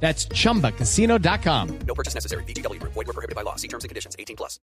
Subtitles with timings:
[0.00, 1.78] That's chumbacasino.com.
[1.86, 2.44] No purchase necessary.
[2.44, 2.80] BGW.
[2.82, 3.56] Void were prohibited by law.
[3.56, 4.14] See terms and conditions.
[4.18, 4.60] 18 plus.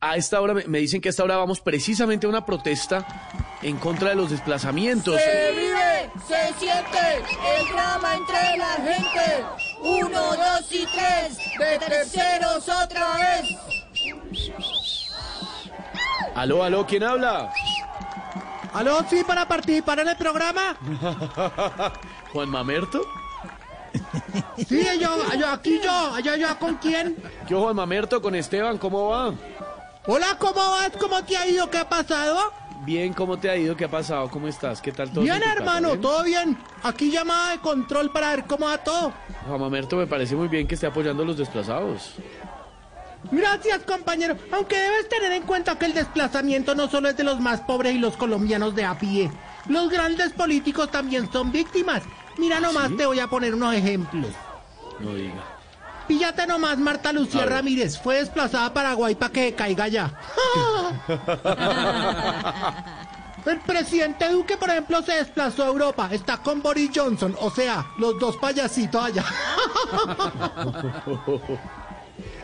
[0.00, 3.04] A esta hora me me dicen que a esta hora vamos precisamente a una protesta
[3.62, 5.20] en contra de los desplazamientos.
[5.20, 7.16] Se vive, se siente
[7.58, 9.44] el drama entre la gente.
[9.80, 13.56] Uno, dos y tres, de terceros otra vez.
[16.34, 17.50] Aló, aló, ¿quién habla?
[18.72, 19.04] ¿Aló?
[19.08, 20.76] Sí, para participar en el programa.
[22.32, 23.00] ¿Juan Mamerto?
[24.68, 27.16] Sí, yo, yo aquí yo, allá yo, ¿con quién?
[27.46, 28.78] ¿Qué Juan Mamerto con Esteban?
[28.78, 29.34] ¿Cómo va?
[30.06, 30.90] Hola, ¿cómo vas?
[31.00, 31.68] ¿Cómo te ha ido?
[31.70, 32.38] ¿Qué ha pasado?
[32.84, 33.76] Bien, ¿cómo te ha ido?
[33.76, 34.30] ¿Qué ha pasado?
[34.30, 34.80] ¿Cómo estás?
[34.80, 35.24] ¿Qué tal todo?
[35.24, 36.00] Bien, hermano, ¿Bien?
[36.00, 36.58] todo bien.
[36.82, 39.12] Aquí llamada de control para ver cómo va todo.
[39.48, 42.14] Juan Mamerto me parece muy bien que esté apoyando a los desplazados.
[43.32, 44.36] Gracias, compañero.
[44.52, 47.94] Aunque debes tener en cuenta que el desplazamiento no solo es de los más pobres
[47.94, 49.30] y los colombianos de a pie.
[49.68, 52.02] Los grandes políticos también son víctimas.
[52.38, 54.32] Mira nomás, te voy a poner unos ejemplos.
[55.00, 55.42] No diga.
[56.06, 57.44] Píllate nomás, Marta Lucía.
[57.46, 57.98] Ramírez.
[57.98, 60.12] Fue desplazada a Paraguay para que caiga ya.
[63.44, 66.08] El presidente Duque, por ejemplo, se desplazó a Europa.
[66.10, 67.36] Está con Boris Johnson.
[67.40, 69.24] O sea, los dos payasitos allá.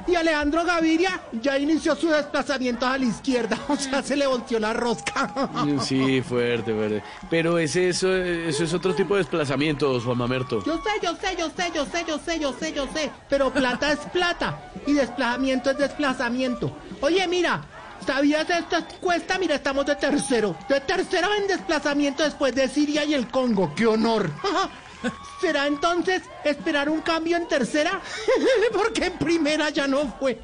[0.06, 3.58] Y Alejandro Gaviria ya inició su desplazamiento a la izquierda.
[3.68, 5.32] O sea, se le volteó la rosca.
[5.82, 7.02] Sí, fuerte, fuerte.
[7.30, 10.62] Pero ese, eso, eso es otro tipo de desplazamiento, Juan Mamerto.
[10.64, 13.10] Yo sé, yo sé, yo sé, yo sé, yo sé, yo sé, yo sé.
[13.28, 14.72] Pero plata es plata.
[14.86, 16.76] Y desplazamiento es desplazamiento.
[17.00, 17.62] Oye, mira,
[18.06, 19.38] ¿sabías esta encuesta?
[19.38, 20.56] Mira, estamos de tercero.
[20.68, 23.72] De tercero en desplazamiento después de Siria y el Congo.
[23.74, 24.30] ¡Qué honor!
[25.40, 28.00] ¿Será entonces esperar un cambio en tercera?
[28.72, 30.38] Porque en primera ya no fue.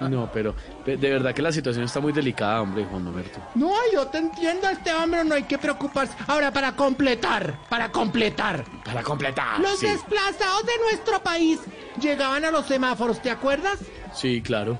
[0.00, 0.54] No, pero
[0.84, 3.38] pe- de verdad que la situación está muy delicada, hombre, Juan Mamerto.
[3.54, 6.14] No, yo te entiendo, este hombre, no hay que preocuparse.
[6.26, 8.64] Ahora, para completar, para completar.
[8.84, 9.60] Para completar.
[9.60, 9.86] Los sí.
[9.86, 11.58] desplazados de nuestro país
[12.00, 13.78] llegaban a los semáforos, ¿te acuerdas?
[14.14, 14.78] Sí, claro.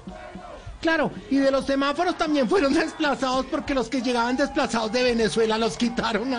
[0.80, 5.56] Claro, y de los semáforos también fueron desplazados porque los que llegaban desplazados de Venezuela
[5.56, 6.34] los quitaron.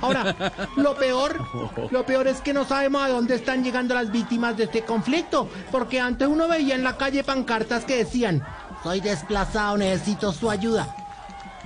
[0.00, 0.34] Ahora,
[0.76, 1.40] lo peor,
[1.90, 5.48] lo peor es que no sabemos a dónde están llegando las víctimas de este conflicto,
[5.70, 8.44] porque antes uno veía en la calle pancartas que decían,
[8.82, 10.94] soy desplazado, necesito su ayuda.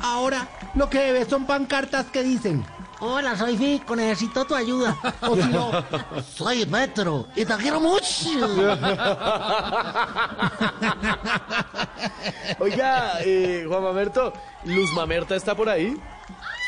[0.02, 2.64] Ahora, lo que ve son pancartas que dicen,
[3.00, 4.96] hola, soy Fico, necesito tu ayuda.
[5.22, 5.70] O si no,
[6.34, 8.30] soy Metro y te quiero mucho.
[12.58, 14.32] Oiga, eh, Juan Mamerto,
[14.64, 16.00] Luz Mamerta está por ahí.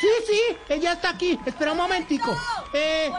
[0.02, 1.38] Sí, sí, ella está aquí.
[1.46, 2.36] Espera un momentico.
[2.74, 3.10] Eh,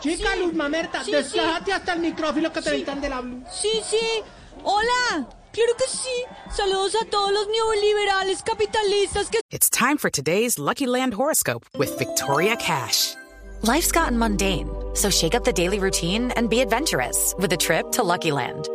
[0.00, 0.38] chica Sí.
[0.40, 2.70] Luz Mamerta, Sí, desplázate hasta el micrófono que te Sí.
[2.70, 3.44] necesitan de la Blue.
[3.50, 4.22] Sí, sí.
[4.64, 5.28] Hola.
[5.52, 6.24] Claro que sí.
[6.52, 11.96] Saludos a todos los neoliberales capitalistas que It's time for today's Lucky Land horoscope with
[11.98, 13.14] Victoria Cash.
[13.62, 17.92] Life's gotten mundane, so shake up the daily routine and be adventurous with a trip
[17.92, 18.68] to Lucky Land.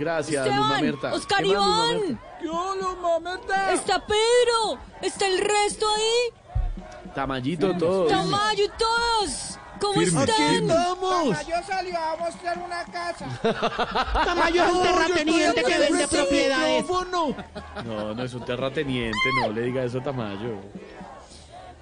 [0.00, 1.12] Gracias, Esteban.
[1.12, 2.20] Oscar ¿Qué más, Luz Iván.
[2.42, 3.72] Yo, Luz Mamerta.
[3.74, 4.78] Está Pedro.
[5.02, 7.12] Está el resto ahí.
[7.14, 8.06] Tamayito todo.
[8.06, 9.58] Tamayo todos.
[9.78, 10.26] ¿Cómo están?
[10.66, 13.26] Tamayo salió a mostrar una casa.
[14.24, 16.84] Tamayo es un terrateniente que vende propiedades.
[17.84, 20.60] No, no es un terrateniente, no le diga eso a Tamayo.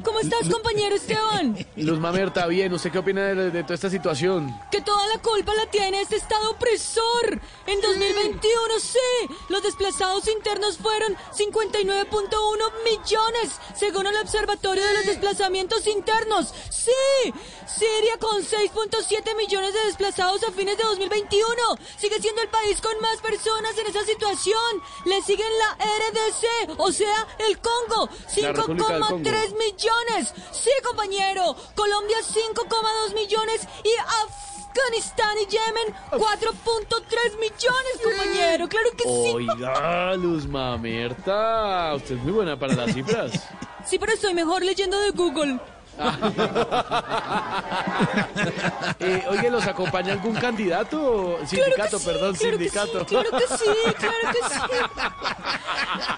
[0.04, 1.56] ¿Cómo estás, compañero Esteban?
[1.76, 4.54] Luz Mamerta, bien, ¿usted qué opina de, de toda esta situación?
[4.70, 7.40] Que toda la culpa la tiene este Estado opresor.
[7.66, 12.08] En 2021, sí, los desplazados internos fueron 59.1
[12.84, 16.54] millones, según el Observatorio de los Desplazamientos Internos.
[16.70, 17.34] Sí,
[17.66, 21.46] Siria con 6.7 millones de desplazados a fines de 2021.
[21.98, 24.82] Sigue siendo el país con más personas en esa situación.
[25.06, 28.08] Le siguen la RDC, o sea, el Congo.
[28.34, 29.87] 5,3 millones.
[30.52, 31.54] Sí, compañero.
[31.74, 38.68] Colombia 5,2 millones y Afganistán y Yemen 4.3 millones, compañero.
[38.68, 39.32] Claro que sí.
[39.34, 43.32] Oiga, Luz Mamerta, usted es muy buena para las cifras.
[43.84, 45.58] Sí, pero estoy mejor leyendo de Google.
[49.00, 51.38] Eh, oye, ¿los acompaña algún candidato?
[51.46, 52.98] Sindicato, sí, perdón, claro que sindicato.
[53.00, 54.60] sí, claro que sí, claro que sí.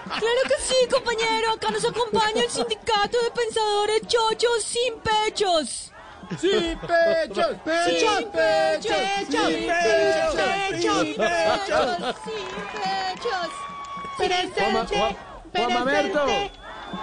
[0.21, 1.53] Claro que sí, compañero.
[1.53, 5.91] Acá nos acompaña el sindicato de pensadores chochos sin pechos.
[6.39, 7.57] ¡Sin pechos!
[7.65, 8.17] ¡Pechos!
[8.17, 9.47] Sin pechos, ¡Pechos!
[9.47, 10.35] sin ¡Pechos!
[10.35, 11.85] pechos, sin ¡Pechos!
[11.87, 12.45] pechos, sin
[12.81, 13.49] pechos.
[14.17, 15.17] ¡Presente!
[15.51, 16.51] ¡Presente!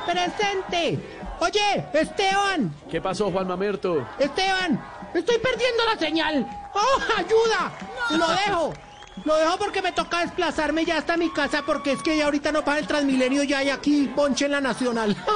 [0.07, 1.19] ¡Presente!
[1.41, 4.07] Oye, Esteban, ¿Qué pasó, Juan Mamerto?
[4.21, 4.81] Esteban,
[5.13, 6.47] estoy perdiendo la señal.
[6.73, 7.73] ¡Oh, ayuda!
[8.11, 8.88] Lo dejo.
[9.25, 12.53] Lo dejo porque me toca desplazarme ya hasta mi casa porque es que ya ahorita
[12.53, 15.17] no pasa el Transmilenio ya hay aquí ponche en la Nacional.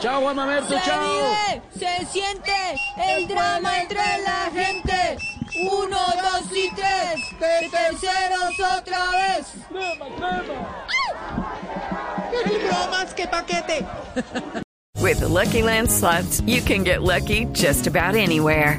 [0.00, 1.00] Chao, Juan Mamerto, Se chao.
[1.02, 2.52] vive, se siente
[2.96, 5.18] el drama entre la gente.
[5.70, 7.20] Uno, dos y tres.
[7.40, 9.46] De terceros otra vez.
[12.68, 13.84] bromas, qué paquete!
[15.00, 18.78] With the Lucky Land slots, you can get lucky just about anywhere.